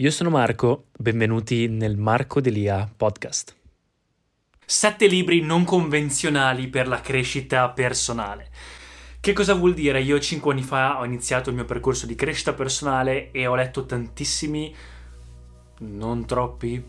Io 0.00 0.10
sono 0.10 0.28
Marco, 0.28 0.88
benvenuti 0.98 1.68
nel 1.68 1.96
Marco 1.96 2.42
Delia 2.42 2.86
podcast. 2.94 3.56
Sette 4.62 5.06
libri 5.06 5.40
non 5.40 5.64
convenzionali 5.64 6.68
per 6.68 6.86
la 6.86 7.00
crescita 7.00 7.70
personale. 7.70 8.50
Che 9.18 9.32
cosa 9.32 9.54
vuol 9.54 9.72
dire? 9.72 10.02
Io 10.02 10.20
cinque 10.20 10.52
anni 10.52 10.62
fa 10.62 11.00
ho 11.00 11.04
iniziato 11.06 11.48
il 11.48 11.56
mio 11.56 11.64
percorso 11.64 12.04
di 12.04 12.14
crescita 12.14 12.52
personale 12.52 13.30
e 13.30 13.46
ho 13.46 13.54
letto 13.54 13.86
tantissimi, 13.86 14.74
non 15.78 16.26
troppi, 16.26 16.84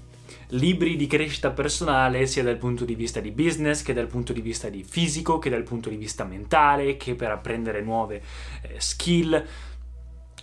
libri 0.49 0.97
di 0.97 1.07
crescita 1.07 1.51
personale 1.51 2.25
sia 2.25 2.43
dal 2.43 2.57
punto 2.57 2.83
di 2.83 2.95
vista 2.95 3.21
di 3.21 3.31
business 3.31 3.83
che 3.83 3.93
dal 3.93 4.07
punto 4.07 4.33
di 4.33 4.41
vista 4.41 4.67
di 4.67 4.83
fisico 4.83 5.39
che 5.39 5.49
dal 5.49 5.63
punto 5.63 5.87
di 5.89 5.95
vista 5.95 6.25
mentale 6.25 6.97
che 6.97 7.15
per 7.15 7.31
apprendere 7.31 7.81
nuove 7.81 8.21
eh, 8.63 8.79
skill 8.79 9.45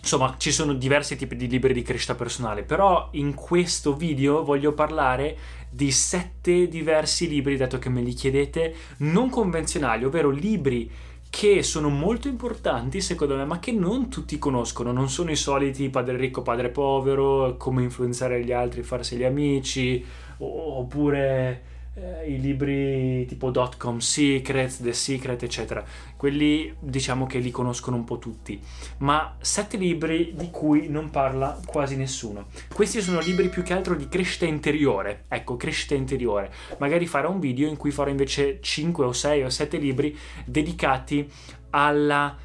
Insomma, 0.04 0.34
ci 0.36 0.52
sono 0.52 0.74
diversi 0.74 1.16
tipi 1.16 1.34
di 1.34 1.48
libri 1.48 1.72
di 1.72 1.80
crescita 1.80 2.14
personale, 2.14 2.62
però 2.62 3.08
in 3.12 3.32
questo 3.32 3.96
video 3.96 4.44
voglio 4.44 4.74
parlare 4.74 5.34
di 5.70 5.90
sette 5.90 6.68
diversi 6.68 7.26
libri, 7.26 7.56
dato 7.56 7.78
che 7.78 7.88
me 7.88 8.02
li 8.02 8.12
chiedete, 8.12 8.74
non 8.98 9.30
convenzionali, 9.30 10.04
ovvero 10.04 10.28
libri 10.28 10.90
che 11.30 11.62
sono 11.62 11.88
molto 11.88 12.28
importanti 12.28 13.00
secondo 13.00 13.34
me, 13.34 13.46
ma 13.46 13.58
che 13.58 13.72
non 13.72 14.10
tutti 14.10 14.38
conoscono, 14.38 14.92
non 14.92 15.08
sono 15.08 15.30
i 15.30 15.36
soliti 15.36 15.88
padre 15.88 16.18
ricco, 16.18 16.42
padre 16.42 16.68
povero, 16.68 17.56
come 17.56 17.82
influenzare 17.82 18.44
gli 18.44 18.52
altri, 18.52 18.82
farsi 18.82 19.16
gli 19.16 19.24
amici, 19.24 20.04
oppure 20.36 21.73
eh, 21.94 22.32
i 22.32 22.40
libri 22.40 23.24
tipo 23.26 23.50
Dotcom 23.50 23.98
Secrets, 23.98 24.82
The 24.82 24.92
Secret, 24.92 25.42
eccetera. 25.42 25.84
Quelli 26.16 26.74
diciamo 26.78 27.26
che 27.26 27.38
li 27.38 27.50
conoscono 27.50 27.96
un 27.96 28.04
po' 28.04 28.18
tutti, 28.18 28.60
ma 28.98 29.36
sette 29.40 29.76
libri 29.76 30.32
di 30.34 30.50
cui 30.50 30.88
non 30.88 31.10
parla 31.10 31.58
quasi 31.64 31.96
nessuno. 31.96 32.46
Questi 32.72 33.00
sono 33.00 33.20
libri 33.20 33.48
più 33.48 33.62
che 33.62 33.72
altro 33.72 33.94
di 33.94 34.08
crescita 34.08 34.44
interiore, 34.44 35.24
ecco, 35.28 35.56
crescita 35.56 35.94
interiore. 35.94 36.50
Magari 36.78 37.06
farò 37.06 37.30
un 37.30 37.40
video 37.40 37.68
in 37.68 37.76
cui 37.76 37.90
farò 37.90 38.10
invece 38.10 38.58
5 38.60 39.04
o 39.04 39.12
6 39.12 39.42
o 39.44 39.48
7 39.50 39.76
libri 39.78 40.16
dedicati 40.44 41.28
alla 41.70 42.36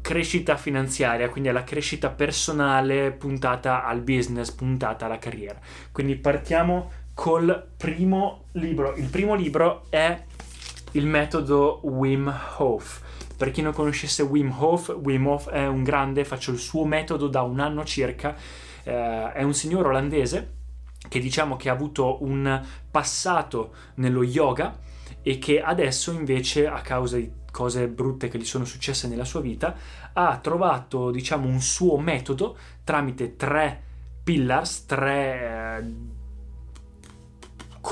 crescita 0.00 0.56
finanziaria, 0.56 1.28
quindi 1.28 1.50
alla 1.50 1.64
crescita 1.64 2.08
personale 2.08 3.12
puntata 3.12 3.84
al 3.84 4.00
business, 4.00 4.50
puntata 4.50 5.04
alla 5.04 5.18
carriera. 5.18 5.58
Quindi 5.90 6.16
partiamo 6.16 6.90
col 7.14 7.70
primo 7.76 8.44
libro. 8.52 8.94
Il 8.94 9.08
primo 9.08 9.34
libro 9.34 9.86
è 9.90 10.24
il 10.92 11.06
metodo 11.06 11.80
Wim 11.84 12.32
Hof. 12.58 13.00
Per 13.36 13.50
chi 13.50 13.62
non 13.62 13.72
conoscesse 13.72 14.22
Wim 14.22 14.54
Hof, 14.56 14.96
Wim 15.02 15.26
Hof 15.26 15.48
è 15.48 15.66
un 15.66 15.82
grande, 15.82 16.24
faccio 16.24 16.52
il 16.52 16.58
suo 16.58 16.84
metodo 16.84 17.28
da 17.28 17.42
un 17.42 17.60
anno 17.60 17.84
circa, 17.84 18.36
eh, 18.84 19.32
è 19.32 19.42
un 19.42 19.54
signore 19.54 19.88
olandese 19.88 20.60
che 21.08 21.18
diciamo 21.18 21.56
che 21.56 21.68
ha 21.68 21.72
avuto 21.72 22.22
un 22.22 22.64
passato 22.90 23.74
nello 23.96 24.22
yoga 24.22 24.78
e 25.22 25.38
che 25.38 25.60
adesso 25.60 26.12
invece 26.12 26.68
a 26.68 26.80
causa 26.80 27.16
di 27.16 27.30
cose 27.50 27.88
brutte 27.88 28.28
che 28.28 28.38
gli 28.38 28.44
sono 28.44 28.64
successe 28.64 29.08
nella 29.08 29.24
sua 29.24 29.40
vita 29.40 29.76
ha 30.12 30.38
trovato 30.38 31.10
diciamo 31.10 31.46
un 31.46 31.60
suo 31.60 31.98
metodo 31.98 32.56
tramite 32.84 33.36
tre 33.36 33.82
pillars, 34.22 34.86
tre 34.86 35.80
eh, 35.80 36.20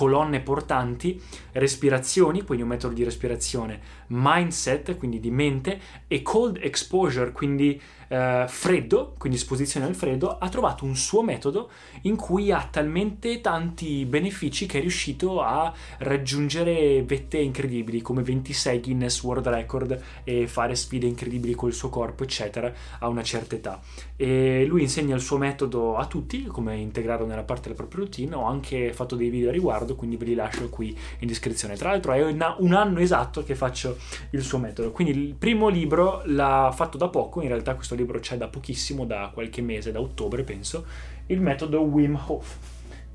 colonne 0.01 0.41
portanti, 0.41 1.21
respirazioni, 1.53 2.43
quindi 2.43 2.63
un 2.63 2.71
metodo 2.71 2.95
di 2.95 3.05
respirazione, 3.05 3.79
mindset, 4.11 4.97
quindi 4.97 5.21
di 5.21 5.31
mente, 5.31 5.81
e 6.07 6.23
cold 6.23 6.59
exposure, 6.61 7.33
quindi 7.33 7.81
eh, 8.09 8.45
freddo, 8.49 9.15
quindi 9.19 9.39
esposizione 9.39 9.87
al 9.87 9.95
freddo, 9.95 10.37
ha 10.39 10.49
trovato 10.49 10.85
un 10.85 10.97
suo 10.97 11.23
metodo 11.23 11.71
in 12.03 12.17
cui 12.17 12.51
ha 12.51 12.67
talmente 12.69 13.41
tanti 13.41 14.05
benefici 14.05 14.67
che 14.67 14.79
è 14.79 14.81
riuscito 14.81 15.41
a 15.41 15.73
raggiungere 15.99 17.03
vette 17.05 17.39
incredibili 17.39 18.01
come 18.03 18.23
26 18.23 18.81
Guinness 18.81 19.23
World 19.23 19.47
Record 19.47 20.03
e 20.25 20.47
fare 20.49 20.75
sfide 20.75 21.07
incredibili 21.07 21.55
col 21.55 21.73
suo 21.73 21.89
corpo, 21.89 22.25
eccetera, 22.25 22.73
a 22.99 23.09
una 23.09 23.23
certa 23.23 23.55
età. 23.55 23.81
E 24.17 24.65
lui 24.67 24.83
insegna 24.83 25.15
il 25.15 25.21
suo 25.21 25.39
metodo 25.39 25.97
a 25.97 26.07
tutti, 26.07 26.45
come 26.47 26.77
integrarlo 26.77 27.27
nella 27.27 27.45
parte 27.45 27.63
della 27.65 27.75
propria 27.75 28.01
routine. 28.01 28.35
Ho 28.35 28.45
anche 28.45 28.93
fatto 28.93 29.15
dei 29.15 29.31
video 29.31 29.51
a 29.51 29.53
riguardo, 29.53 29.95
quindi 29.95 30.17
ve 30.17 30.25
li 30.25 30.35
lascio 30.35 30.69
qui 30.69 30.97
in 31.21 31.29
descrizione. 31.29 31.77
Tra 31.77 31.91
l'altro 31.91 32.13
è 32.13 32.23
un 32.25 32.73
anno 32.75 32.99
esatto 32.99 33.45
che 33.45 33.55
faccio 33.55 33.99
il 34.31 34.43
suo 34.43 34.59
metodo. 34.59 34.93
Quindi 34.93 35.19
il 35.19 35.35
primo 35.35 35.69
libro 35.69 36.23
l'ha 36.27 36.73
fatto 36.75 36.97
da 36.97 37.09
poco, 37.09 37.43
in 37.43 37.49
realtà 37.49 37.75
questo 37.75 37.95
libro 37.95 38.19
c'è 38.19 38.37
da 38.37 38.49
pochissimo, 38.49 39.05
da 39.05 39.31
qualche 39.33 39.63
mese, 39.63 39.93
da 39.93 40.01
ottobre 40.01 40.43
penso, 40.43 40.85
il 41.27 41.41
metodo 41.41 41.81
Wim 41.81 42.19
Hof. 42.27 42.57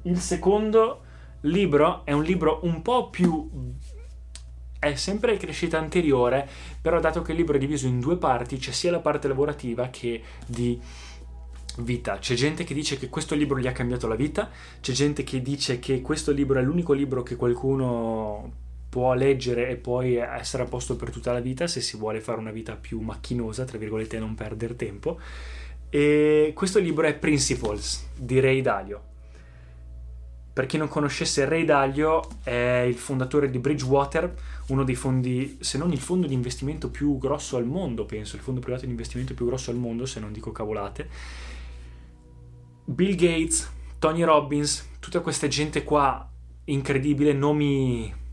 Il 0.03 0.19
secondo 0.19 1.01
libro 1.41 2.05
è 2.05 2.11
un 2.11 2.23
libro 2.23 2.59
un 2.63 2.81
po' 2.81 3.09
più 3.09 3.49
è 4.79 4.95
sempre 4.95 5.37
crescita 5.37 5.79
anteriore, 5.79 6.47
però 6.79 6.99
dato 6.99 7.21
che 7.21 7.31
il 7.31 7.37
libro 7.37 7.55
è 7.55 7.59
diviso 7.59 7.87
in 7.87 7.99
due 7.99 8.17
parti, 8.17 8.57
c'è 8.57 8.71
sia 8.71 8.91
la 8.91 8.99
parte 8.99 9.27
lavorativa 9.27 9.89
che 9.89 10.21
di 10.45 10.79
vita. 11.77 12.19
C'è 12.19 12.35
gente 12.35 12.63
che 12.63 12.73
dice 12.73 12.97
che 12.97 13.09
questo 13.09 13.35
libro 13.35 13.57
gli 13.57 13.67
ha 13.67 13.71
cambiato 13.71 14.07
la 14.07 14.15
vita, 14.15 14.49
c'è 14.81 14.93
gente 14.93 15.23
che 15.23 15.41
dice 15.41 15.79
che 15.79 16.01
questo 16.01 16.31
libro 16.31 16.59
è 16.59 16.63
l'unico 16.63 16.93
libro 16.93 17.23
che 17.23 17.35
qualcuno 17.35 18.63
può 18.95 19.13
leggere 19.13 19.67
e 19.67 19.75
poi 19.75 20.15
essere 20.15 20.63
a 20.63 20.67
posto 20.67 20.95
per 20.95 21.09
tutta 21.09 21.33
la 21.33 21.41
vita 21.41 21.67
se 21.67 21.81
si 21.81 21.97
vuole 21.97 22.21
fare 22.21 22.39
una 22.39 22.51
vita 22.51 22.77
più 22.77 23.01
macchinosa, 23.01 23.65
tra 23.65 23.77
virgolette, 23.77 24.15
e 24.15 24.19
non 24.19 24.35
perdere 24.35 24.77
tempo. 24.77 25.19
E 25.89 26.53
questo 26.55 26.79
libro 26.79 27.05
è 27.05 27.13
Principles 27.13 28.07
di 28.15 28.39
Ray 28.39 28.61
Dalio. 28.61 29.03
Per 30.53 30.65
chi 30.65 30.77
non 30.77 30.87
conoscesse 30.87 31.43
Ray 31.43 31.65
Dalio 31.65 32.25
è 32.43 32.85
il 32.87 32.95
fondatore 32.95 33.49
di 33.49 33.59
Bridgewater, 33.59 34.33
uno 34.67 34.85
dei 34.85 34.95
fondi, 34.95 35.57
se 35.59 35.77
non 35.77 35.91
il 35.91 35.99
fondo 35.99 36.25
di 36.25 36.33
investimento 36.33 36.89
più 36.89 37.17
grosso 37.17 37.57
al 37.57 37.65
mondo, 37.65 38.05
penso, 38.05 38.37
il 38.37 38.41
fondo 38.43 38.61
privato 38.61 38.85
di 38.85 38.91
investimento 38.91 39.33
più 39.33 39.45
grosso 39.45 39.71
al 39.71 39.77
mondo, 39.77 40.05
se 40.05 40.21
non 40.21 40.31
dico 40.31 40.53
cavolate. 40.53 41.09
Bill 42.85 43.15
Gates, 43.15 43.69
Tony 43.99 44.23
Robbins, 44.23 44.91
tutta 45.01 45.19
questa 45.19 45.49
gente 45.49 45.83
qua 45.83 46.31
incredibile, 46.63 47.33
nomi 47.33 48.23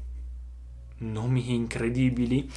nomi 1.02 1.54
incredibili, 1.54 2.50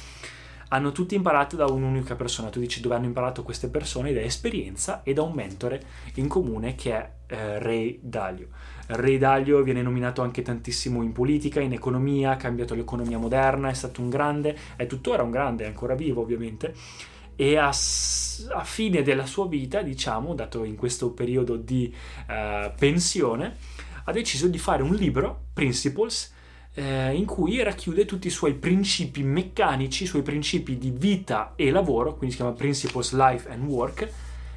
hanno 0.68 0.92
tutti 0.92 1.14
imparato 1.14 1.56
da 1.56 1.66
un'unica 1.66 2.16
persona. 2.16 2.48
Tu 2.48 2.58
dici 2.58 2.80
dove 2.80 2.94
hanno 2.94 3.04
imparato 3.04 3.42
queste 3.42 3.68
persone? 3.68 4.12
Da 4.12 4.20
esperienza 4.20 5.02
e 5.02 5.12
da 5.12 5.22
un 5.22 5.32
mentore 5.32 5.80
in 6.14 6.26
comune 6.26 6.74
che 6.74 6.92
è 6.92 7.10
eh, 7.28 7.58
Ray 7.58 7.98
Dalio. 8.02 8.48
Ray 8.88 9.18
Dalio 9.18 9.62
viene 9.62 9.82
nominato 9.82 10.22
anche 10.22 10.42
tantissimo 10.42 11.02
in 11.02 11.12
politica, 11.12 11.60
in 11.60 11.72
economia, 11.72 12.32
ha 12.32 12.36
cambiato 12.36 12.74
l'economia 12.74 13.18
moderna, 13.18 13.68
è 13.68 13.74
stato 13.74 14.00
un 14.00 14.08
grande, 14.08 14.56
è 14.76 14.86
tuttora 14.86 15.22
un 15.22 15.30
grande, 15.30 15.64
è 15.64 15.66
ancora 15.66 15.94
vivo 15.94 16.20
ovviamente. 16.20 16.74
E 17.36 17.56
a, 17.56 17.68
a 17.68 18.64
fine 18.64 19.02
della 19.02 19.26
sua 19.26 19.46
vita, 19.46 19.82
diciamo, 19.82 20.34
dato 20.34 20.64
in 20.64 20.74
questo 20.74 21.10
periodo 21.10 21.56
di 21.56 21.94
uh, 22.28 22.72
pensione, 22.78 23.56
ha 24.04 24.12
deciso 24.12 24.46
di 24.46 24.58
fare 24.58 24.82
un 24.82 24.94
libro, 24.94 25.48
Principles, 25.52 26.32
eh, 26.78 27.14
in 27.14 27.24
cui 27.24 27.62
racchiude 27.62 28.04
tutti 28.04 28.26
i 28.26 28.30
suoi 28.30 28.52
principi 28.52 29.22
meccanici, 29.22 30.02
i 30.02 30.06
suoi 30.06 30.20
principi 30.20 30.76
di 30.76 30.90
vita 30.90 31.54
e 31.56 31.70
lavoro, 31.70 32.10
quindi 32.10 32.32
si 32.32 32.36
chiama 32.36 32.52
Principles 32.54 33.12
Life 33.14 33.48
and 33.48 33.64
Work, 33.64 34.08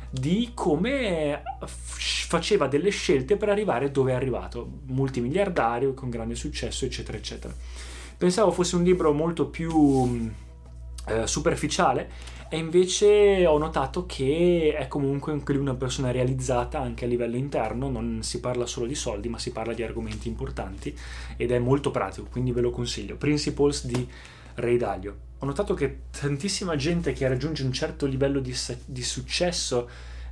di 0.09 0.51
come 0.53 1.41
faceva 1.65 2.67
delle 2.67 2.89
scelte 2.89 3.37
per 3.37 3.47
arrivare 3.47 3.89
dove 3.89 4.11
è 4.11 4.15
arrivato, 4.15 4.67
multimiliardario, 4.87 5.93
con 5.93 6.09
grande 6.09 6.35
successo, 6.35 6.83
eccetera, 6.83 7.17
eccetera. 7.17 7.53
Pensavo 8.17 8.51
fosse 8.51 8.75
un 8.75 8.83
libro 8.83 9.13
molto 9.13 9.47
più 9.47 10.29
eh, 11.07 11.25
superficiale 11.25 12.09
e 12.49 12.57
invece 12.57 13.45
ho 13.45 13.57
notato 13.57 14.05
che 14.07 14.75
è 14.75 14.87
comunque 14.87 15.31
anche 15.31 15.53
lui 15.53 15.61
una 15.61 15.75
persona 15.75 16.09
realizzata 16.09 16.79
anche 16.79 17.05
a 17.05 17.07
livello 17.07 17.35
interno, 17.35 17.89
non 17.89 18.23
si 18.23 18.39
parla 18.39 18.65
solo 18.65 18.87
di 18.87 18.95
soldi, 18.95 19.29
ma 19.29 19.37
si 19.37 19.51
parla 19.51 19.73
di 19.73 19.83
argomenti 19.83 20.27
importanti 20.27 20.97
ed 21.37 21.51
è 21.51 21.59
molto 21.59 21.91
pratico, 21.91 22.27
quindi 22.29 22.51
ve 22.51 22.61
lo 22.61 22.71
consiglio. 22.71 23.17
Principles 23.17 23.85
di 23.85 24.07
Ray 24.55 24.77
Dalio. 24.77 25.17
Ho 25.39 25.45
notato 25.45 25.73
che 25.73 25.99
tantissima 26.09 26.75
gente 26.75 27.13
che 27.13 27.27
raggiunge 27.27 27.63
un 27.63 27.71
certo 27.71 28.05
livello 28.05 28.39
di, 28.39 28.53
di 28.85 29.03
successo 29.03 29.87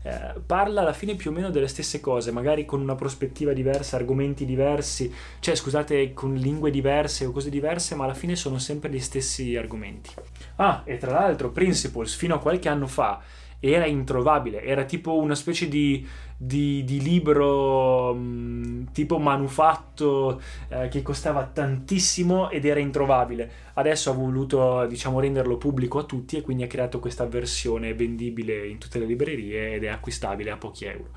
eh, 0.08 0.40
parla 0.46 0.82
alla 0.82 0.94
fine 0.94 1.16
più 1.16 1.32
o 1.32 1.34
meno 1.34 1.50
delle 1.50 1.68
stesse 1.68 2.00
cose, 2.00 2.32
magari 2.32 2.66
con 2.66 2.80
una 2.80 2.96
prospettiva 2.96 3.52
diversa, 3.52 3.98
argomenti 3.98 4.46
diversi, 4.46 5.14
cioè 5.40 5.56
scusate, 5.56 6.14
con 6.14 6.36
lingue 6.36 6.72
diverse 6.72 7.26
o 7.26 7.32
cose 7.32 7.50
diverse, 7.50 7.96
ma 7.96 8.06
alla 8.06 8.14
fine 8.14 8.36
sono 8.36 8.58
sempre 8.58 8.90
gli 8.90 9.00
stessi 9.00 9.56
argomenti. 9.56 10.12
Ah, 10.56 10.82
e 10.86 10.98
tra 10.98 11.12
l'altro 11.12 11.52
Principles 11.52 12.16
fino 12.16 12.36
a 12.36 12.40
qualche 12.40 12.70
anno 12.70 12.88
fa 12.88 13.22
era 13.60 13.86
introvabile, 13.86 14.62
era 14.64 14.84
tipo 14.84 15.18
una 15.18 15.36
specie 15.36 15.68
di, 15.68 16.06
di, 16.36 16.84
di 16.84 17.02
libro 17.02 18.14
mm, 18.14 18.86
tipo 18.92 19.18
manufatto 19.18 20.40
eh, 20.70 20.88
che 20.90 21.02
costava 21.02 21.46
tantissimo 21.46 22.50
ed 22.50 22.66
era 22.66 22.80
introvabile. 22.80 23.52
Adesso 23.74 24.12
ha 24.12 24.14
voluto 24.14 24.86
diciamo 24.86 25.20
renderlo 25.20 25.58
pubblico 25.58 26.00
a 26.00 26.04
tutti 26.04 26.38
e 26.38 26.42
quindi 26.42 26.64
ha 26.64 26.68
creato 26.68 27.00
questa 27.00 27.26
versione 27.26 27.94
vendibile 27.94 28.68
in 28.68 28.78
tutte 28.78 29.00
le 29.00 29.06
librerie 29.06 29.76
ed 29.76 29.84
è 29.84 29.88
acquistabile 29.88 30.52
a 30.52 30.58
pochi 30.58 30.86
euro. 30.86 31.10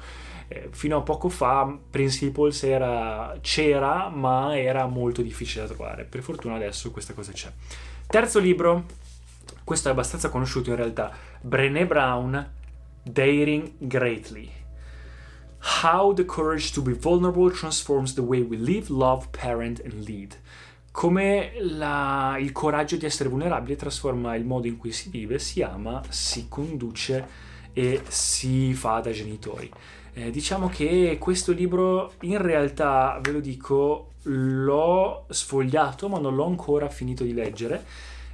Eh, 0.48 0.68
fino 0.72 0.96
a 0.96 1.02
poco 1.02 1.28
fa 1.28 1.78
Principles 1.90 2.64
era, 2.64 3.38
c'era 3.40 4.08
ma 4.08 4.58
era 4.58 4.86
molto 4.86 5.22
difficile 5.22 5.66
da 5.66 5.74
trovare, 5.74 6.04
per 6.04 6.22
fortuna 6.22 6.56
adesso 6.56 6.90
questa 6.90 7.12
cosa 7.12 7.30
c'è. 7.32 7.52
Terzo 8.06 8.40
libro 8.40 8.84
questo 9.70 9.86
è 9.86 9.92
abbastanza 9.92 10.30
conosciuto 10.30 10.70
in 10.70 10.74
realtà, 10.74 11.12
Brené 11.40 11.86
Brown, 11.86 12.50
Daring 13.04 13.74
Greatly. 13.78 14.50
How 15.84 16.12
the 16.12 16.24
courage 16.24 16.72
to 16.72 16.82
be 16.82 16.92
vulnerable 16.92 17.52
transforms 17.52 18.14
the 18.14 18.20
way 18.20 18.40
we 18.40 18.56
live, 18.56 18.88
love, 18.88 19.28
parent 19.30 19.80
and 19.84 20.08
lead. 20.08 20.36
Come 20.90 21.52
la, 21.60 22.36
il 22.40 22.50
coraggio 22.50 22.96
di 22.96 23.06
essere 23.06 23.28
vulnerabile 23.28 23.76
trasforma 23.76 24.34
il 24.34 24.44
modo 24.44 24.66
in 24.66 24.76
cui 24.76 24.90
si 24.90 25.08
vive, 25.08 25.38
si 25.38 25.62
ama, 25.62 26.02
si 26.08 26.48
conduce 26.48 27.28
e 27.72 28.02
si 28.08 28.74
fa 28.74 28.98
da 28.98 29.12
genitori. 29.12 29.70
Eh, 30.14 30.32
diciamo 30.32 30.68
che 30.68 31.16
questo 31.20 31.52
libro 31.52 32.14
in 32.22 32.42
realtà, 32.42 33.20
ve 33.22 33.30
lo 33.30 33.38
dico, 33.38 34.14
l'ho 34.22 35.26
sfogliato 35.28 36.08
ma 36.08 36.18
non 36.18 36.34
l'ho 36.34 36.46
ancora 36.46 36.88
finito 36.88 37.22
di 37.22 37.32
leggere 37.32 37.84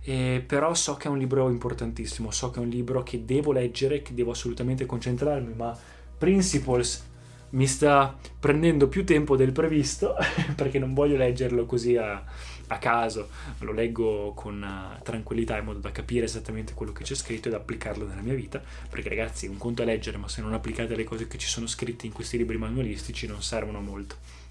eh, 0.08 0.40
però 0.46 0.72
so 0.72 0.94
che 0.94 1.08
è 1.08 1.10
un 1.10 1.18
libro 1.18 1.48
importantissimo, 1.50 2.30
so 2.30 2.50
che 2.50 2.60
è 2.60 2.62
un 2.62 2.68
libro 2.68 3.02
che 3.02 3.24
devo 3.24 3.50
leggere, 3.50 4.02
che 4.02 4.14
devo 4.14 4.30
assolutamente 4.30 4.86
concentrarmi, 4.86 5.52
ma 5.52 5.76
Principles 6.16 7.04
mi 7.50 7.66
sta 7.66 8.16
prendendo 8.38 8.86
più 8.86 9.04
tempo 9.04 9.36
del 9.36 9.50
previsto 9.50 10.14
perché 10.54 10.78
non 10.78 10.94
voglio 10.94 11.16
leggerlo 11.16 11.66
così 11.66 11.96
a, 11.96 12.22
a 12.68 12.78
caso, 12.78 13.30
lo 13.58 13.72
leggo 13.72 14.32
con 14.34 14.62
uh, 14.62 15.02
tranquillità 15.02 15.58
in 15.58 15.64
modo 15.64 15.80
da 15.80 15.90
capire 15.90 16.26
esattamente 16.26 16.72
quello 16.74 16.92
che 16.92 17.02
c'è 17.02 17.16
scritto 17.16 17.48
ed 17.48 17.54
applicarlo 17.54 18.06
nella 18.06 18.22
mia 18.22 18.34
vita, 18.34 18.62
perché 18.88 19.08
ragazzi 19.08 19.48
un 19.48 19.58
conto 19.58 19.82
è 19.82 19.84
leggere, 19.84 20.18
ma 20.18 20.28
se 20.28 20.40
non 20.40 20.54
applicate 20.54 20.94
le 20.94 21.02
cose 21.02 21.26
che 21.26 21.36
ci 21.36 21.48
sono 21.48 21.66
scritte 21.66 22.06
in 22.06 22.12
questi 22.12 22.36
libri 22.36 22.58
manualistici 22.58 23.26
non 23.26 23.42
servono 23.42 23.80
molto. 23.80 24.44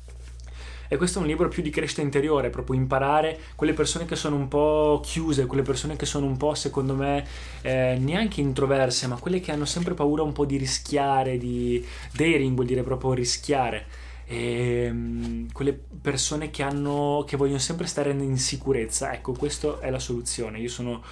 E 0.88 0.98
questo 0.98 1.20
è 1.20 1.22
un 1.22 1.28
libro 1.28 1.48
più 1.48 1.64
di 1.64 1.70
crescita 1.70 2.02
interiore, 2.02 2.50
proprio 2.50 2.80
imparare 2.80 3.40
quelle 3.56 3.74
persone 3.74 4.06
che 4.06 4.16
sono 4.16 4.36
un 4.36 4.48
po' 4.48 5.02
chiuse, 5.04 5.46
quelle 5.46 5.64
persone 5.64 5.96
che 5.96 6.06
sono 6.06 6.26
un 6.26 6.38
po', 6.38 6.54
secondo 6.54 6.96
me, 6.96 7.26
eh, 7.62 7.98
neanche 8.00 8.42
introverse, 8.42 9.08
ma 9.08 9.18
quelle 9.18 9.40
che 9.40 9.52
hanno 9.52 9.66
sempre 9.66 9.94
paura 9.94 10.24
un 10.24 10.34
po' 10.34 10.46
di 10.46 10.58
rischiare, 10.58 11.38
di 11.38 11.84
daring 12.14 12.54
vuol 12.54 12.68
dire 12.68 12.84
proprio 12.84 13.14
rischiare. 13.14 13.86
E, 14.28 14.88
um, 14.90 15.52
quelle 15.52 15.74
persone 15.74 16.50
che, 16.50 16.64
hanno, 16.64 17.24
che 17.28 17.38
vogliono 17.38 17.60
sempre 17.60 17.88
stare 17.88 18.12
in 18.12 18.38
sicurezza, 18.38 19.14
ecco, 19.14 19.34
questa 19.34 19.80
è 19.80 19.90
la 19.90 20.00
soluzione. 20.00 20.60
Io 20.60 20.70
sono, 20.70 21.04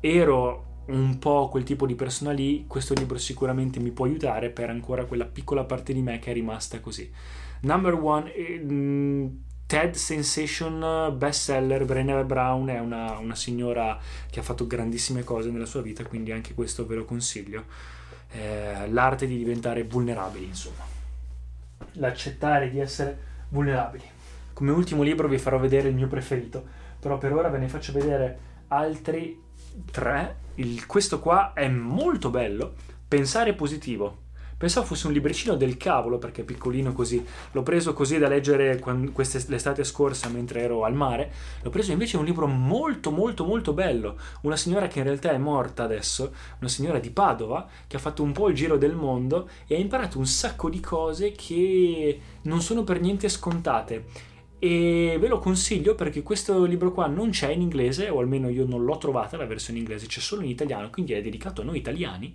ero 0.00 0.66
un 0.86 1.18
po' 1.18 1.48
quel 1.48 1.62
tipo 1.64 1.86
di 1.86 1.94
persona 1.94 2.32
lì, 2.32 2.64
questo 2.66 2.94
libro 2.94 3.18
sicuramente 3.18 3.78
mi 3.80 3.90
può 3.90 4.06
aiutare 4.06 4.50
per 4.50 4.70
ancora 4.70 5.04
quella 5.04 5.24
piccola 5.24 5.64
parte 5.64 5.92
di 5.92 6.02
me 6.02 6.18
che 6.18 6.30
è 6.30 6.34
rimasta 6.34 6.80
così. 6.80 7.10
Number 7.60 7.94
one, 7.94 8.32
eh, 8.32 9.30
TED 9.66 9.94
Sensation 9.94 11.14
bestseller, 11.16 11.84
Brené 11.84 12.24
Brown 12.24 12.68
è 12.68 12.80
una, 12.80 13.18
una, 13.18 13.34
signora 13.36 13.96
che 14.28 14.40
ha 14.40 14.42
fatto 14.42 14.66
grandissime 14.66 15.22
cose 15.22 15.50
nella 15.50 15.66
sua 15.66 15.80
vita, 15.80 16.04
quindi 16.04 16.32
anche 16.32 16.54
questo 16.54 16.86
ve 16.86 16.96
lo 16.96 17.04
consiglio. 17.04 17.64
Eh, 18.32 18.88
l'arte 18.90 19.26
di 19.26 19.36
diventare 19.36 19.84
vulnerabili, 19.84 20.46
insomma. 20.46 20.82
L'accettare 21.92 22.68
di 22.68 22.80
essere 22.80 23.16
vulnerabili. 23.50 24.04
Come 24.52 24.72
ultimo 24.72 25.02
libro 25.02 25.28
vi 25.28 25.38
farò 25.38 25.58
vedere 25.58 25.88
il 25.88 25.94
mio 25.94 26.08
preferito, 26.08 26.64
però 26.98 27.18
per 27.18 27.32
ora 27.32 27.48
ve 27.48 27.58
ne 27.58 27.68
faccio 27.68 27.92
vedere 27.92 28.38
altri 28.68 29.40
tre. 29.90 30.36
Il, 30.56 30.86
questo 30.86 31.20
qua 31.20 31.52
è 31.52 31.68
molto 31.68 32.30
bello. 32.30 32.74
Pensare 33.06 33.54
positivo 33.54 34.28
Pensavo 34.60 34.84
fosse 34.84 35.06
un 35.06 35.14
libricino 35.14 35.54
del 35.56 35.78
cavolo 35.78 36.18
perché 36.18 36.42
è 36.42 36.44
piccolino 36.44 36.92
così. 36.92 37.24
L'ho 37.52 37.62
preso 37.62 37.94
così 37.94 38.18
da 38.18 38.28
leggere 38.28 38.78
l'estate 39.46 39.84
scorsa 39.84 40.28
mentre 40.28 40.60
ero 40.60 40.84
al 40.84 40.92
mare. 40.92 41.32
L'ho 41.62 41.70
preso 41.70 41.92
invece 41.92 42.18
un 42.18 42.26
libro 42.26 42.46
molto 42.46 43.10
molto 43.10 43.46
molto 43.46 43.72
bello. 43.72 44.18
Una 44.42 44.56
signora 44.56 44.86
che 44.86 44.98
in 44.98 45.06
realtà 45.06 45.30
è 45.30 45.38
morta 45.38 45.84
adesso, 45.84 46.34
una 46.58 46.68
signora 46.68 46.98
di 46.98 47.08
Padova 47.08 47.66
che 47.86 47.96
ha 47.96 47.98
fatto 47.98 48.22
un 48.22 48.32
po' 48.32 48.50
il 48.50 48.54
giro 48.54 48.76
del 48.76 48.94
mondo 48.94 49.48
e 49.66 49.76
ha 49.76 49.78
imparato 49.78 50.18
un 50.18 50.26
sacco 50.26 50.68
di 50.68 50.80
cose 50.80 51.32
che 51.32 52.20
non 52.42 52.60
sono 52.60 52.84
per 52.84 53.00
niente 53.00 53.30
scontate 53.30 54.28
e 54.58 55.16
ve 55.18 55.28
lo 55.28 55.38
consiglio 55.38 55.94
perché 55.94 56.22
questo 56.22 56.66
libro 56.66 56.92
qua 56.92 57.06
non 57.06 57.30
c'è 57.30 57.48
in 57.48 57.62
inglese 57.62 58.10
o 58.10 58.18
almeno 58.18 58.50
io 58.50 58.66
non 58.66 58.84
l'ho 58.84 58.98
trovata 58.98 59.38
la 59.38 59.46
versione 59.46 59.78
inglese 59.78 60.06
c'è 60.06 60.20
solo 60.20 60.42
in 60.42 60.50
italiano 60.50 60.90
quindi 60.90 61.14
è 61.14 61.22
dedicato 61.22 61.62
a 61.62 61.64
noi 61.64 61.78
italiani 61.78 62.34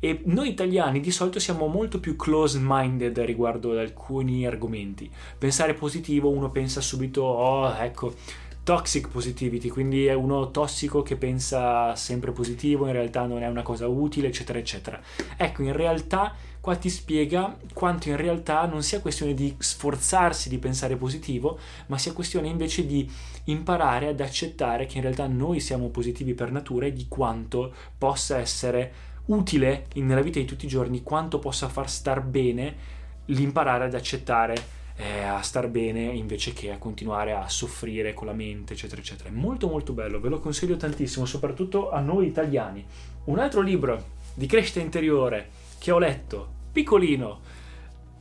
e 0.00 0.22
noi 0.26 0.50
italiani 0.50 1.00
di 1.00 1.10
solito 1.10 1.40
siamo 1.40 1.66
molto 1.66 1.98
più 1.98 2.14
close-minded 2.14 3.18
riguardo 3.20 3.72
ad 3.72 3.78
alcuni 3.78 4.46
argomenti. 4.46 5.10
Pensare 5.36 5.74
positivo, 5.74 6.30
uno 6.30 6.50
pensa 6.50 6.80
subito, 6.80 7.22
oh, 7.22 7.74
ecco, 7.74 8.14
toxic 8.62 9.08
positivity, 9.08 9.68
quindi 9.68 10.06
è 10.06 10.12
uno 10.12 10.50
tossico 10.50 11.02
che 11.02 11.16
pensa 11.16 11.96
sempre 11.96 12.32
positivo, 12.32 12.86
in 12.86 12.92
realtà 12.92 13.24
non 13.24 13.42
è 13.42 13.48
una 13.48 13.62
cosa 13.62 13.88
utile, 13.88 14.28
eccetera, 14.28 14.58
eccetera. 14.58 15.00
Ecco, 15.36 15.62
in 15.62 15.72
realtà 15.72 16.34
qua 16.60 16.76
ti 16.76 16.90
spiega 16.90 17.56
quanto 17.72 18.10
in 18.10 18.16
realtà 18.16 18.66
non 18.66 18.82
sia 18.82 19.00
questione 19.00 19.32
di 19.32 19.54
sforzarsi 19.58 20.50
di 20.50 20.58
pensare 20.58 20.96
positivo, 20.96 21.58
ma 21.86 21.96
sia 21.96 22.12
questione 22.12 22.48
invece 22.48 22.84
di 22.84 23.10
imparare 23.44 24.08
ad 24.08 24.20
accettare 24.20 24.84
che 24.84 24.98
in 24.98 25.02
realtà 25.02 25.26
noi 25.26 25.60
siamo 25.60 25.88
positivi 25.88 26.34
per 26.34 26.52
natura 26.52 26.86
e 26.86 26.92
di 26.92 27.06
quanto 27.08 27.72
possa 27.96 28.36
essere 28.36 29.07
utile 29.28 29.86
nella 29.94 30.20
vita 30.20 30.38
di 30.38 30.44
tutti 30.44 30.66
i 30.66 30.68
giorni 30.68 31.02
quanto 31.02 31.38
possa 31.38 31.68
far 31.68 31.88
star 31.88 32.22
bene 32.22 32.96
l'imparare 33.26 33.84
ad 33.84 33.94
accettare 33.94 34.76
eh, 34.96 35.22
a 35.22 35.40
star 35.42 35.68
bene 35.68 36.02
invece 36.02 36.52
che 36.52 36.72
a 36.72 36.78
continuare 36.78 37.32
a 37.32 37.48
soffrire 37.48 38.14
con 38.14 38.26
la 38.26 38.32
mente 38.32 38.72
eccetera 38.72 39.00
eccetera. 39.00 39.28
È 39.28 39.32
molto 39.32 39.68
molto 39.68 39.92
bello 39.92 40.20
ve 40.20 40.28
lo 40.28 40.40
consiglio 40.40 40.76
tantissimo 40.76 41.24
soprattutto 41.24 41.90
a 41.90 42.00
noi 42.00 42.26
italiani. 42.26 42.84
Un 43.24 43.38
altro 43.38 43.60
libro 43.60 44.16
di 44.34 44.46
crescita 44.46 44.80
interiore 44.80 45.50
che 45.78 45.90
ho 45.90 45.98
letto 45.98 46.56
piccolino 46.72 47.40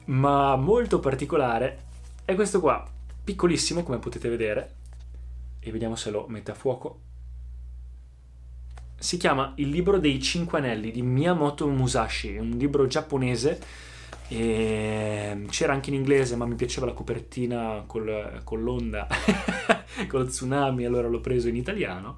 ma 0.05 0.55
molto 0.55 0.99
particolare 0.99 1.85
è 2.25 2.35
questo 2.35 2.59
qua 2.59 2.85
piccolissimo 3.23 3.83
come 3.83 3.97
potete 3.97 4.29
vedere 4.29 4.75
e 5.59 5.71
vediamo 5.71 5.95
se 5.95 6.11
lo 6.11 6.25
mette 6.27 6.51
a 6.51 6.55
fuoco 6.55 6.99
si 8.99 9.17
chiama 9.17 9.53
Il 9.57 9.69
libro 9.69 9.99
dei 9.99 10.19
cinque 10.21 10.57
anelli 10.57 10.91
di 10.91 11.01
Miyamoto 11.01 11.67
Musashi, 11.67 12.37
un 12.37 12.51
libro 12.51 12.87
giapponese. 12.87 13.59
E 14.29 15.45
c'era 15.49 15.71
anche 15.71 15.89
in 15.89 15.95
inglese, 15.95 16.35
ma 16.35 16.45
mi 16.45 16.55
piaceva 16.55 16.85
la 16.85 16.93
copertina 16.93 17.83
col, 17.85 18.41
con 18.43 18.61
l'onda, 18.61 19.07
con 20.07 20.19
lo 20.19 20.25
tsunami, 20.25 20.83
allora 20.83 21.07
l'ho 21.07 21.21
preso 21.21 21.47
in 21.47 21.55
italiano. 21.55 22.17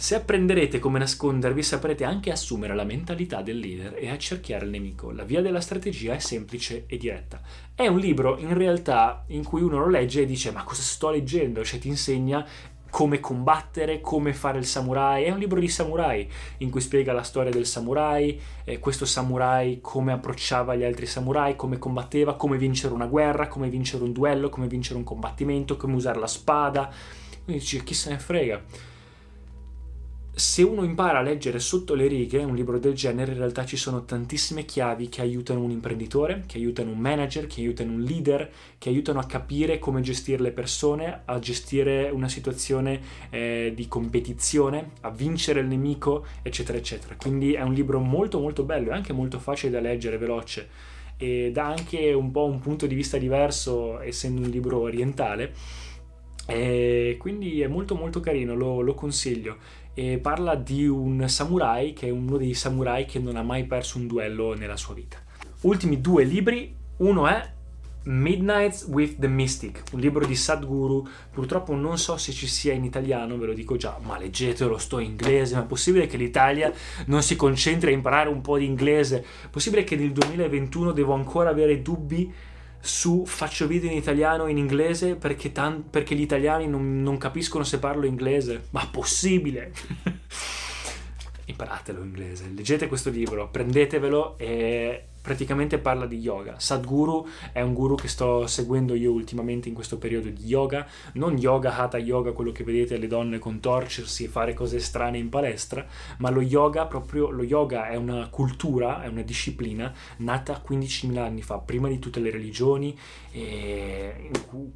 Se 0.00 0.14
apprenderete 0.14 0.78
come 0.78 1.00
nascondervi, 1.00 1.60
saprete 1.60 2.04
anche 2.04 2.30
assumere 2.30 2.72
la 2.74 2.84
mentalità 2.84 3.42
del 3.42 3.58
leader 3.58 3.96
e 3.98 4.08
accerchiare 4.08 4.64
il 4.64 4.70
nemico. 4.70 5.10
La 5.10 5.24
via 5.24 5.40
della 5.40 5.60
strategia 5.60 6.14
è 6.14 6.20
semplice 6.20 6.84
e 6.86 6.96
diretta. 6.98 7.40
È 7.74 7.84
un 7.88 7.98
libro 7.98 8.38
in 8.38 8.54
realtà 8.54 9.24
in 9.28 9.42
cui 9.42 9.60
uno 9.60 9.78
lo 9.78 9.88
legge 9.88 10.22
e 10.22 10.26
dice: 10.26 10.52
Ma 10.52 10.62
cosa 10.62 10.82
sto 10.82 11.10
leggendo? 11.10 11.64
Cioè, 11.64 11.80
ti 11.80 11.88
insegna 11.88 12.46
come 12.90 13.20
combattere, 13.20 14.00
come 14.00 14.32
fare 14.32 14.58
il 14.58 14.66
samurai. 14.66 15.24
È 15.24 15.30
un 15.30 15.38
libro 15.38 15.60
di 15.60 15.68
samurai 15.68 16.28
in 16.58 16.70
cui 16.70 16.80
spiega 16.80 17.12
la 17.12 17.22
storia 17.22 17.50
del 17.50 17.66
samurai, 17.66 18.40
eh, 18.64 18.78
questo 18.78 19.04
samurai 19.04 19.78
come 19.80 20.12
approcciava 20.12 20.74
gli 20.74 20.84
altri 20.84 21.06
samurai, 21.06 21.56
come 21.56 21.78
combatteva, 21.78 22.36
come 22.36 22.58
vincere 22.58 22.94
una 22.94 23.06
guerra, 23.06 23.48
come 23.48 23.68
vincere 23.68 24.04
un 24.04 24.12
duello, 24.12 24.48
come 24.48 24.66
vincere 24.66 24.98
un 24.98 25.04
combattimento, 25.04 25.76
come 25.76 25.94
usare 25.94 26.18
la 26.18 26.26
spada. 26.26 26.90
Quindi 27.44 27.62
dici, 27.62 27.82
chi 27.82 27.94
se 27.94 28.10
ne 28.10 28.18
frega. 28.18 28.62
Se 30.38 30.62
uno 30.62 30.84
impara 30.84 31.18
a 31.18 31.22
leggere 31.22 31.58
sotto 31.58 31.94
le 31.94 32.06
righe 32.06 32.44
un 32.44 32.54
libro 32.54 32.78
del 32.78 32.94
genere, 32.94 33.32
in 33.32 33.38
realtà 33.38 33.64
ci 33.64 33.76
sono 33.76 34.04
tantissime 34.04 34.64
chiavi 34.64 35.08
che 35.08 35.20
aiutano 35.20 35.62
un 35.62 35.72
imprenditore, 35.72 36.44
che 36.46 36.58
aiutano 36.58 36.92
un 36.92 36.98
manager, 36.98 37.48
che 37.48 37.60
aiutano 37.60 37.90
un 37.90 38.02
leader, 38.02 38.48
che 38.78 38.88
aiutano 38.88 39.18
a 39.18 39.24
capire 39.24 39.80
come 39.80 40.00
gestire 40.00 40.40
le 40.40 40.52
persone, 40.52 41.22
a 41.24 41.40
gestire 41.40 42.10
una 42.10 42.28
situazione 42.28 43.00
eh, 43.30 43.72
di 43.74 43.88
competizione, 43.88 44.92
a 45.00 45.10
vincere 45.10 45.58
il 45.58 45.66
nemico, 45.66 46.24
eccetera, 46.42 46.78
eccetera. 46.78 47.16
Quindi 47.16 47.54
è 47.54 47.62
un 47.62 47.74
libro 47.74 47.98
molto 47.98 48.38
molto 48.38 48.62
bello 48.62 48.90
e 48.90 48.94
anche 48.94 49.12
molto 49.12 49.40
facile 49.40 49.72
da 49.72 49.80
leggere, 49.80 50.18
veloce 50.18 50.68
e 51.16 51.50
dà 51.52 51.66
anche 51.66 52.12
un 52.12 52.30
po' 52.30 52.44
un 52.44 52.60
punto 52.60 52.86
di 52.86 52.94
vista 52.94 53.18
diverso 53.18 53.98
essendo 53.98 54.42
un 54.42 54.50
libro 54.50 54.78
orientale. 54.78 55.52
E 56.46 57.16
quindi 57.18 57.60
è 57.60 57.66
molto 57.66 57.94
molto 57.94 58.20
carino, 58.20 58.54
lo, 58.54 58.80
lo 58.80 58.94
consiglio 58.94 59.56
e 59.98 60.18
parla 60.18 60.54
di 60.54 60.86
un 60.86 61.28
samurai 61.28 61.92
che 61.92 62.06
è 62.06 62.10
uno 62.10 62.36
dei 62.36 62.54
samurai 62.54 63.04
che 63.04 63.18
non 63.18 63.34
ha 63.34 63.42
mai 63.42 63.64
perso 63.64 63.98
un 63.98 64.06
duello 64.06 64.54
nella 64.54 64.76
sua 64.76 64.94
vita. 64.94 65.18
Ultimi 65.62 66.00
due 66.00 66.22
libri, 66.22 66.72
uno 66.98 67.26
è 67.26 67.50
Midnights 68.04 68.84
with 68.84 69.18
the 69.18 69.26
Mystic, 69.26 69.82
un 69.90 69.98
libro 69.98 70.24
di 70.24 70.36
Sadhguru, 70.36 71.04
purtroppo 71.32 71.74
non 71.74 71.98
so 71.98 72.16
se 72.16 72.30
ci 72.30 72.46
sia 72.46 72.72
in 72.74 72.84
italiano, 72.84 73.36
ve 73.38 73.46
lo 73.46 73.52
dico 73.52 73.76
già, 73.76 73.98
ma 74.00 74.16
leggetelo, 74.16 74.78
sto 74.78 75.00
in 75.00 75.10
inglese, 75.10 75.56
ma 75.56 75.64
è 75.64 75.66
possibile 75.66 76.06
che 76.06 76.16
l'Italia 76.16 76.72
non 77.06 77.20
si 77.24 77.34
concentri 77.34 77.90
a 77.90 77.92
imparare 77.92 78.28
un 78.28 78.40
po' 78.40 78.56
di 78.56 78.66
inglese? 78.66 79.24
Possibile 79.50 79.82
che 79.82 79.96
nel 79.96 80.12
2021 80.12 80.92
devo 80.92 81.12
ancora 81.14 81.50
avere 81.50 81.82
dubbi 81.82 82.32
su 82.80 83.24
faccio 83.26 83.66
video 83.66 83.90
in 83.90 83.96
italiano 83.96 84.44
o 84.44 84.48
in 84.48 84.58
inglese 84.58 85.16
perché, 85.16 85.52
tan- 85.52 85.88
perché 85.90 86.14
gli 86.14 86.20
italiani 86.20 86.66
non, 86.66 87.02
non, 87.02 87.18
capiscono 87.18 87.64
se 87.64 87.78
parlo 87.78 88.06
inglese. 88.06 88.68
Ma 88.70 88.86
possibile! 88.90 89.72
Imparatelo 91.48 92.02
inglese, 92.02 92.52
leggete 92.54 92.88
questo 92.88 93.08
libro, 93.08 93.48
prendetevelo 93.48 94.36
e 94.36 95.04
praticamente 95.28 95.78
parla 95.78 96.06
di 96.06 96.18
yoga. 96.18 96.58
Sadhguru 96.58 97.26
è 97.52 97.60
un 97.60 97.74
guru 97.74 97.94
che 97.96 98.08
sto 98.08 98.46
seguendo 98.46 98.94
io 98.94 99.12
ultimamente 99.12 99.68
in 99.68 99.74
questo 99.74 99.98
periodo 99.98 100.28
di 100.28 100.44
yoga, 100.44 100.86
non 101.14 101.38
yoga, 101.38 101.76
hatha 101.76 101.98
yoga, 101.98 102.32
quello 102.32 102.52
che 102.52 102.64
vedete 102.64 102.96
le 102.98 103.06
donne 103.06 103.38
contorcersi 103.38 104.24
e 104.24 104.28
fare 104.28 104.54
cose 104.54 104.78
strane 104.78 105.18
in 105.18 105.28
palestra, 105.28 105.86
ma 106.18 106.30
lo 106.30 106.40
yoga 106.40 106.86
proprio 106.86 107.30
lo 107.30 107.42
yoga 107.42 107.88
è 107.88 107.96
una 107.96 108.28
cultura, 108.28 109.02
è 109.02 109.06
una 109.06 109.22
disciplina 109.22 109.92
nata 110.18 110.62
15.000 110.66 111.16
anni 111.16 111.42
fa, 111.42 111.58
prima 111.58 111.88
di 111.88 111.98
tutte 111.98 112.20
le 112.20 112.30
religioni, 112.30 112.96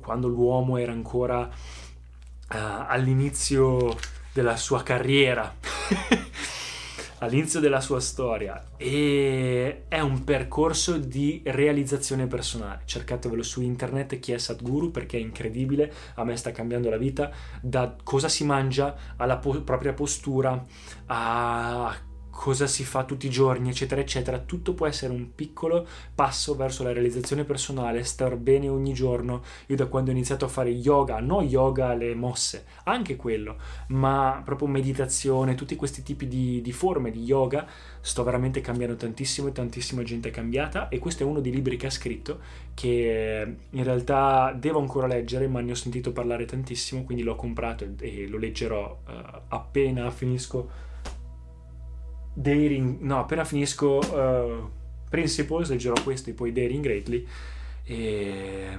quando 0.01 0.29
l'uomo 0.29 0.77
era 0.77 0.93
ancora 0.93 1.41
uh, 1.43 1.49
all'inizio 2.49 3.95
della 4.33 4.57
sua 4.57 4.83
carriera. 4.83 5.55
all'inizio 7.23 7.61
della 7.61 7.81
sua 7.81 8.01
storia 8.01 8.63
e 8.77 9.85
è 9.89 10.01
un 10.01 10.25
percorso 10.25 10.97
di 10.99 11.41
realizzazione 11.45 12.27
personale. 12.27 12.83
Cercatevelo 12.85 13.43
su 13.43 13.63
internet 13.63 14.19
chi 14.19 14.33
è 14.33 14.39
Sadhguru 14.39 14.91
perché 14.91 15.17
è 15.17 15.21
incredibile, 15.21 15.93
a 16.15 16.25
me 16.25 16.37
sta 16.37 16.51
cambiando 16.51 16.91
la 16.91 16.97
vita, 16.97 17.31
da 17.61 17.97
cosa 18.03 18.29
si 18.29 18.45
mangia 18.45 18.95
alla 19.17 19.39
po- 19.39 19.63
propria 19.63 19.93
postura 19.93 20.65
a 21.07 21.97
cosa 22.33 22.67
si 22.67 22.83
fa 22.83 23.05
tutti 23.05 23.27
i 23.27 23.31
giorni, 23.31 23.69
eccetera, 23.69 24.01
eccetera, 24.01 24.39
tutto 24.39 24.73
può 24.73 24.87
essere 24.87 25.13
un 25.13 25.35
piccolo 25.35 25.87
passo 26.15 26.57
verso 26.57 26.83
la 26.83 26.93
realizzazione 26.93 27.45
personale, 27.45 28.03
star 28.05 28.37
bene 28.37 28.71
ogni 28.71 28.95
giorno. 28.95 29.43
Io 29.67 29.77
da 29.77 29.87
quando 29.87 30.11
ho 30.11 30.15
iniziato 30.15 30.47
a 30.47 30.49
fare 30.49 30.71
yoga, 30.71 31.21
non 31.21 31.45
yoga 31.45 31.93
le 31.95 32.15
mosse, 32.15 32.65
anche 32.85 33.17
quello, 33.17 33.59
ma 33.89 34.41
proprio 34.45 34.67
meditazione, 34.67 35.55
tutti 35.55 35.77
questi 35.77 36.03
tipi 36.03 36.27
di, 36.27 36.63
di 36.63 36.73
forme 36.73 37.11
di 37.11 37.23
yoga, 37.23 37.67
sto 38.01 38.25
veramente 38.25 38.63
cambiando 38.63 38.97
tantissimo 38.97 39.49
e 39.49 39.53
tantissima 39.53 40.03
gente 40.03 40.31
è 40.31 40.33
cambiata 40.33 40.89
e 40.89 40.99
questo 40.99 41.23
è 41.23 41.27
uno 41.27 41.41
dei 41.41 41.53
libri 41.53 41.77
che 41.77 41.87
ha 41.87 41.91
scritto 41.91 42.41
che 42.75 43.57
in 43.69 43.85
realtà 43.85 44.57
devo 44.59 44.81
ancora 44.81 45.07
leggere, 45.07 45.47
ma 45.47 45.61
ne 45.61 45.73
ho 45.73 45.77
sentito 45.77 46.13
parlare 46.13 46.47
tantissimo, 46.47 47.05
quindi 47.05 47.23
l'ho 47.23 47.37
comprato 47.37 47.85
e, 47.85 47.95
e 48.01 48.27
lo 48.27 48.39
leggerò 48.39 48.99
uh, 49.07 49.13
appena 49.49 50.11
finisco 50.11 50.91
Daring, 52.35 53.01
no, 53.01 53.21
appena 53.21 53.45
finisco 53.45 53.99
uh, 53.99 54.71
Principles, 55.09 55.69
leggerò 55.69 55.95
questo 56.03 56.31
e 56.31 56.33
poi 56.33 56.53
Daring 56.53 56.83
Greatly 56.83 57.27
e 57.85 58.79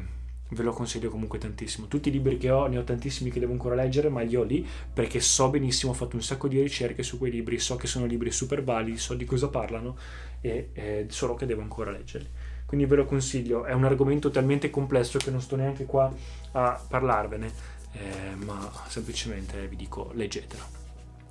ve 0.49 0.63
lo 0.63 0.71
consiglio 0.71 1.09
comunque 1.09 1.37
tantissimo. 1.37 1.87
Tutti 1.87 2.09
i 2.09 2.11
libri 2.11 2.37
che 2.37 2.49
ho, 2.49 2.67
ne 2.67 2.77
ho 2.77 2.83
tantissimi 2.83 3.29
che 3.29 3.39
devo 3.39 3.51
ancora 3.51 3.75
leggere, 3.75 4.09
ma 4.09 4.21
li 4.21 4.35
ho 4.35 4.43
lì 4.43 4.67
perché 4.93 5.19
so 5.19 5.49
benissimo, 5.49 5.91
ho 5.91 5.95
fatto 5.95 6.15
un 6.15 6.23
sacco 6.23 6.47
di 6.47 6.61
ricerche 6.61 7.03
su 7.03 7.17
quei 7.17 7.31
libri, 7.31 7.59
so 7.59 7.75
che 7.75 7.87
sono 7.87 8.05
libri 8.05 8.31
super 8.31 8.63
validi, 8.63 8.97
so 8.97 9.13
di 9.13 9.25
cosa 9.25 9.49
parlano 9.49 9.97
e 10.41 10.69
eh, 10.73 11.05
solo 11.09 11.35
che 11.35 11.45
devo 11.45 11.61
ancora 11.61 11.91
leggerli. 11.91 12.29
Quindi 12.65 12.85
ve 12.87 12.95
lo 12.95 13.05
consiglio, 13.05 13.65
è 13.65 13.73
un 13.73 13.85
argomento 13.85 14.31
talmente 14.31 14.69
complesso 14.71 15.19
che 15.19 15.29
non 15.29 15.41
sto 15.41 15.55
neanche 15.55 15.85
qua 15.85 16.11
a 16.53 16.83
parlarvene, 16.87 17.51
eh, 17.91 18.35
ma 18.43 18.71
semplicemente 18.87 19.67
vi 19.67 19.75
dico 19.75 20.11
leggetelo. 20.13 20.63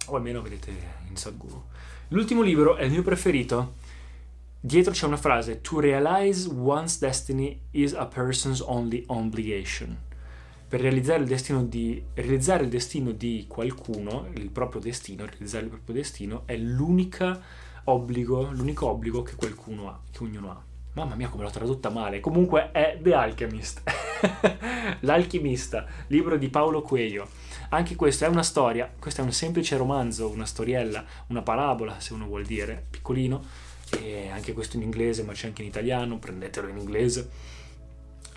O 0.07 0.17
almeno 0.17 0.43
vedete 0.43 0.71
in 1.09 1.17
Sadhguru. 1.17 1.65
L'ultimo 2.13 2.43
libro 2.43 2.77
è 2.77 2.85
il 2.85 2.91
mio 2.91 3.03
preferito. 3.03 3.77
Dietro 4.61 4.93
c'è 4.93 5.07
una 5.07 5.17
frase: 5.17 5.63
To 5.63 5.81
realize 5.81 6.47
one's 6.47 6.99
destiny 6.99 7.59
is 7.71 7.95
a 7.95 8.05
person's 8.05 8.61
only 8.61 9.03
obligation. 9.07 9.97
Per 10.69 10.79
realizzare 10.79 11.23
il 11.23 11.27
destino 11.27 11.65
di, 11.65 12.05
realizzare 12.13 12.65
il 12.65 12.69
destino 12.69 13.13
di 13.13 13.47
qualcuno, 13.49 14.29
il 14.35 14.51
proprio 14.51 14.83
destino, 14.83 15.25
realizzare 15.25 15.65
il 15.65 15.71
proprio 15.71 15.95
destino, 15.95 16.43
è 16.45 16.55
l'unico 16.55 17.41
obbligo 17.85 19.23
che 19.23 19.35
qualcuno 19.35 19.89
ha, 19.89 19.99
che 20.11 20.23
ognuno 20.23 20.51
ha. 20.51 20.72
Mamma 20.95 21.15
mia, 21.15 21.29
come 21.29 21.45
l'ho 21.45 21.51
tradotta 21.51 21.89
male. 21.89 22.21
Comunque 22.21 22.71
è 22.73 22.99
The 23.01 23.15
Alchemist. 23.15 23.83
L'alchimista, 25.01 25.87
libro 26.09 26.37
di 26.37 26.49
Paolo 26.49 26.83
Coelho 26.83 27.29
anche 27.75 27.97
questo 27.97 28.27
è 28.27 28.29
una 28.29 28.43
storia, 28.43 28.93
questo 28.99 29.23
è 29.23 29.25
un 29.25 29.33
semplice 29.33 29.79
romanzo, 29.79 30.29
una 30.29 30.45
storiella, 30.45 31.05
una 31.29 31.41
parabola 31.41 32.01
se 32.01 32.13
uno 32.13 32.27
vuol 32.27 32.45
dire, 32.45 32.85
piccolino, 32.91 33.43
e 33.99 34.29
anche 34.29 34.53
questo 34.53 34.77
in 34.77 34.83
inglese, 34.83 35.23
ma 35.23 35.33
c'è 35.33 35.47
anche 35.47 35.63
in 35.63 35.69
italiano, 35.69 36.19
prendetelo 36.19 36.69
in 36.69 36.77
inglese. 36.77 37.31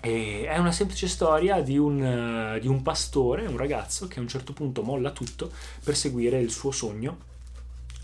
E 0.00 0.46
è 0.46 0.56
una 0.56 0.72
semplice 0.72 1.06
storia 1.06 1.60
di 1.60 1.76
un, 1.76 2.56
di 2.58 2.66
un 2.66 2.80
pastore, 2.80 3.44
un 3.44 3.58
ragazzo 3.58 4.08
che 4.08 4.20
a 4.20 4.22
un 4.22 4.28
certo 4.28 4.54
punto 4.54 4.82
molla 4.82 5.10
tutto 5.10 5.50
per 5.84 5.94
seguire 5.94 6.40
il 6.40 6.50
suo 6.50 6.70
sogno 6.70 7.34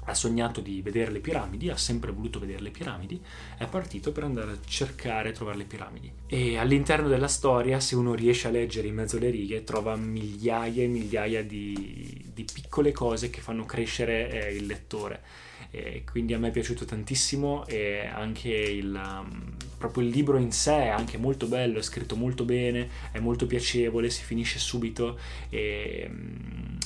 ha 0.04 0.14
sognato 0.14 0.60
di 0.60 0.82
vedere 0.82 1.12
le 1.12 1.20
piramidi, 1.20 1.70
ha 1.70 1.76
sempre 1.76 2.10
voluto 2.10 2.40
vedere 2.40 2.60
le 2.60 2.70
piramidi, 2.70 3.20
è 3.56 3.66
partito 3.66 4.10
per 4.10 4.24
andare 4.24 4.52
a 4.52 4.58
cercare 4.64 5.28
e 5.28 5.32
trovare 5.32 5.58
le 5.58 5.64
piramidi. 5.64 6.12
E 6.26 6.56
all'interno 6.56 7.08
della 7.08 7.28
storia, 7.28 7.78
se 7.78 7.94
uno 7.94 8.14
riesce 8.14 8.48
a 8.48 8.50
leggere 8.50 8.88
in 8.88 8.94
mezzo 8.94 9.16
alle 9.16 9.30
righe, 9.30 9.62
trova 9.62 9.94
migliaia 9.94 10.82
e 10.82 10.88
migliaia 10.88 11.44
di, 11.44 12.30
di 12.32 12.44
piccole 12.52 12.90
cose 12.90 13.30
che 13.30 13.40
fanno 13.40 13.64
crescere 13.64 14.48
eh, 14.48 14.56
il 14.56 14.66
lettore. 14.66 15.22
E 15.70 16.04
quindi 16.04 16.34
a 16.34 16.38
me 16.38 16.48
è 16.48 16.50
piaciuto 16.50 16.84
tantissimo 16.84 17.66
e 17.66 18.06
anche 18.06 18.50
il, 18.50 18.92
um, 18.92 19.54
proprio 19.78 20.04
il 20.04 20.10
libro 20.10 20.36
in 20.36 20.52
sé 20.52 20.74
è 20.74 20.88
anche 20.88 21.16
molto 21.16 21.46
bello, 21.46 21.78
è 21.78 21.82
scritto 21.82 22.14
molto 22.14 22.44
bene, 22.44 22.90
è 23.10 23.20
molto 23.20 23.46
piacevole, 23.46 24.10
si 24.10 24.22
finisce 24.22 24.58
subito 24.58 25.18
e... 25.48 26.10
Um, 26.10 26.78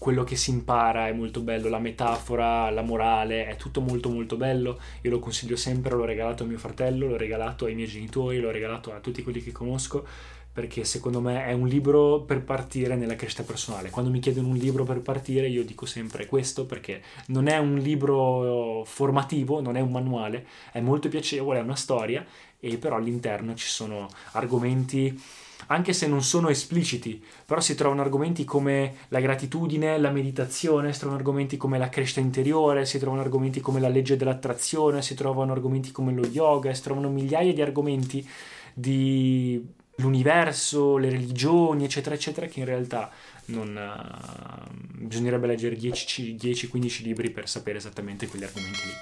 quello 0.00 0.24
che 0.24 0.34
si 0.34 0.48
impara 0.48 1.08
è 1.08 1.12
molto 1.12 1.42
bello, 1.42 1.68
la 1.68 1.78
metafora, 1.78 2.70
la 2.70 2.80
morale, 2.80 3.44
è 3.46 3.56
tutto 3.56 3.82
molto 3.82 4.08
molto 4.08 4.38
bello, 4.38 4.80
io 5.02 5.10
lo 5.10 5.18
consiglio 5.18 5.56
sempre, 5.56 5.94
l'ho 5.94 6.06
regalato 6.06 6.42
a 6.42 6.46
mio 6.46 6.56
fratello, 6.56 7.06
l'ho 7.06 7.18
regalato 7.18 7.66
ai 7.66 7.74
miei 7.74 7.86
genitori, 7.86 8.40
l'ho 8.40 8.50
regalato 8.50 8.94
a 8.94 9.00
tutti 9.00 9.22
quelli 9.22 9.42
che 9.42 9.52
conosco, 9.52 10.06
perché 10.50 10.84
secondo 10.84 11.20
me 11.20 11.44
è 11.44 11.52
un 11.52 11.68
libro 11.68 12.22
per 12.22 12.42
partire 12.42 12.96
nella 12.96 13.14
crescita 13.14 13.42
personale. 13.42 13.90
Quando 13.90 14.10
mi 14.10 14.20
chiedono 14.20 14.48
un 14.48 14.56
libro 14.56 14.84
per 14.84 15.02
partire 15.02 15.48
io 15.48 15.66
dico 15.66 15.84
sempre 15.84 16.24
questo 16.24 16.64
perché 16.64 17.02
non 17.26 17.46
è 17.46 17.58
un 17.58 17.74
libro 17.74 18.82
formativo, 18.86 19.60
non 19.60 19.76
è 19.76 19.80
un 19.80 19.90
manuale, 19.90 20.46
è 20.72 20.80
molto 20.80 21.10
piacevole, 21.10 21.58
è 21.58 21.62
una 21.62 21.76
storia 21.76 22.24
e 22.58 22.78
però 22.78 22.96
all'interno 22.96 23.54
ci 23.54 23.68
sono 23.68 24.08
argomenti 24.32 25.22
anche 25.66 25.92
se 25.92 26.06
non 26.06 26.22
sono 26.22 26.48
espliciti, 26.48 27.22
però 27.46 27.60
si 27.60 27.74
trovano 27.74 28.00
argomenti 28.02 28.44
come 28.44 28.94
la 29.08 29.20
gratitudine, 29.20 29.98
la 29.98 30.10
meditazione, 30.10 30.92
si 30.92 30.98
trovano 30.98 31.18
argomenti 31.18 31.56
come 31.56 31.78
la 31.78 31.88
crescita 31.88 32.20
interiore, 32.20 32.84
si 32.86 32.98
trovano 32.98 33.22
argomenti 33.22 33.60
come 33.60 33.80
la 33.80 33.88
legge 33.88 34.16
dell'attrazione, 34.16 35.02
si 35.02 35.14
trovano 35.14 35.52
argomenti 35.52 35.92
come 35.92 36.12
lo 36.12 36.26
yoga, 36.26 36.72
si 36.72 36.82
trovano 36.82 37.08
migliaia 37.08 37.52
di 37.52 37.62
argomenti 37.62 38.28
di 38.74 39.78
l'universo, 39.96 40.96
le 40.96 41.10
religioni, 41.10 41.84
eccetera, 41.84 42.14
eccetera, 42.14 42.46
che 42.46 42.60
in 42.60 42.66
realtà 42.66 43.10
non, 43.46 43.76
uh, 43.76 45.04
bisognerebbe 45.04 45.46
leggere 45.46 45.76
10-15 45.76 47.02
libri 47.02 47.30
per 47.30 47.48
sapere 47.48 47.78
esattamente 47.78 48.26
quegli 48.26 48.44
argomenti 48.44 48.80
lì. 48.84 48.92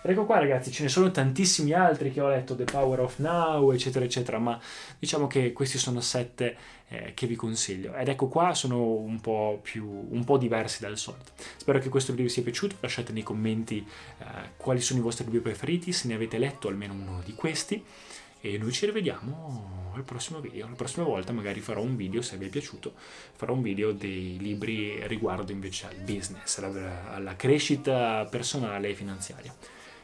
Ed 0.00 0.10
ecco 0.10 0.24
qua 0.24 0.38
ragazzi, 0.38 0.70
ce 0.70 0.84
ne 0.84 0.88
sono 0.88 1.10
tantissimi 1.10 1.72
altri 1.72 2.12
che 2.12 2.20
ho 2.20 2.28
letto, 2.28 2.54
The 2.54 2.64
Power 2.64 3.00
of 3.00 3.18
Now, 3.18 3.72
eccetera, 3.72 4.04
eccetera, 4.04 4.38
ma 4.38 4.58
diciamo 4.98 5.26
che 5.26 5.52
questi 5.52 5.76
sono 5.76 6.00
sette 6.00 6.56
eh, 6.88 7.12
che 7.14 7.26
vi 7.26 7.34
consiglio. 7.34 7.94
Ed 7.94 8.08
ecco 8.08 8.28
qua 8.28 8.54
sono 8.54 8.94
un 8.94 9.20
po' 9.20 9.58
più, 9.60 10.06
un 10.10 10.24
po' 10.24 10.38
diversi 10.38 10.80
dal 10.80 10.96
solito. 10.96 11.32
Spero 11.56 11.78
che 11.80 11.88
questo 11.88 12.12
video 12.12 12.26
vi 12.26 12.32
sia 12.32 12.42
piaciuto, 12.42 12.76
lasciate 12.80 13.12
nei 13.12 13.22
commenti 13.24 13.84
eh, 14.18 14.24
quali 14.56 14.80
sono 14.80 15.00
i 15.00 15.02
vostri 15.02 15.24
libri 15.24 15.40
preferiti, 15.40 15.92
se 15.92 16.08
ne 16.08 16.14
avete 16.14 16.38
letto 16.38 16.68
almeno 16.68 16.94
uno 16.94 17.20
di 17.24 17.34
questi. 17.34 17.84
E 18.40 18.56
noi 18.56 18.70
ci 18.70 18.86
rivediamo 18.86 19.92
al 19.94 20.04
prossimo 20.04 20.38
video. 20.38 20.68
La 20.68 20.76
prossima 20.76 21.04
volta 21.04 21.32
magari 21.32 21.58
farò 21.58 21.82
un 21.82 21.96
video, 21.96 22.22
se 22.22 22.36
vi 22.36 22.46
è 22.46 22.48
piaciuto, 22.48 22.94
farò 23.34 23.52
un 23.52 23.62
video 23.62 23.90
dei 23.90 24.38
libri 24.38 25.04
riguardo 25.08 25.50
invece 25.50 25.86
al 25.86 25.96
business, 25.96 26.58
alla, 26.58 27.10
alla 27.12 27.34
crescita 27.34 28.24
personale 28.30 28.90
e 28.90 28.94
finanziaria. 28.94 29.52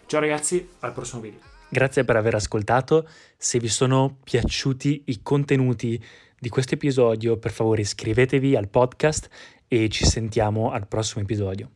Ciao 0.07 0.21
ragazzi, 0.21 0.69
al 0.81 0.93
prossimo 0.93 1.23
video. 1.23 1.41
Grazie 1.69 2.05
per 2.05 2.17
aver 2.17 2.35
ascoltato. 2.35 3.09
Se 3.37 3.59
vi 3.59 3.69
sono 3.69 4.19
piaciuti 4.23 5.05
i 5.07 5.23
contenuti 5.23 6.03
di 6.39 6.49
questo 6.49 6.75
episodio, 6.75 7.39
per 7.39 7.51
favore 7.51 7.81
iscrivetevi 7.81 8.55
al 8.55 8.69
podcast 8.69 9.29
e 9.67 9.89
ci 9.89 10.05
sentiamo 10.05 10.71
al 10.71 10.87
prossimo 10.87 11.23
episodio. 11.23 11.71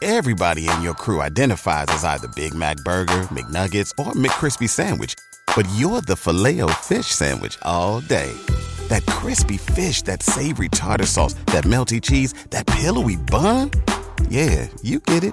Everybody 0.00 0.66
in 0.68 0.82
your 0.82 0.94
crew 0.94 1.22
identifies 1.22 1.86
as 1.88 2.02
either 2.04 2.28
Big 2.34 2.52
Mac 2.52 2.82
Burger, 2.82 3.26
McNuggets, 3.30 3.90
or 3.96 4.12
McCrispy 4.14 4.68
Sandwich. 4.68 5.14
But 5.54 5.66
you're 5.76 6.02
the 6.02 6.16
filet 6.16 6.60
fish 6.82 7.06
Sandwich 7.06 7.56
all 7.62 8.00
day. 8.00 8.32
That 8.88 9.06
crispy 9.06 9.56
fish, 9.56 10.02
that 10.02 10.22
savory 10.22 10.68
tartar 10.68 11.06
sauce, 11.06 11.34
that 11.46 11.64
melty 11.64 12.02
cheese, 12.02 12.34
that 12.50 12.66
pillowy 12.66 13.16
bun. 13.16 13.70
Yeah, 14.28 14.68
you 14.82 15.00
get 15.00 15.24
it 15.24 15.32